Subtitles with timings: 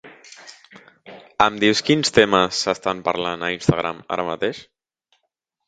[1.45, 4.67] Em dius quins temes s'estan parlant a Instagram ara mateix?